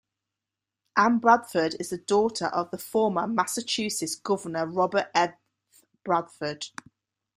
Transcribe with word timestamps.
Ann 0.97 1.19
Bradford 1.21 1.75
is 1.79 1.89
the 1.91 1.99
daughter 1.99 2.47
of 2.47 2.69
former 2.81 3.27
Massachusetts 3.27 4.15
governor 4.15 4.65
Robert 4.65 5.11
F. 5.13 5.35
Bradford. 6.03 6.65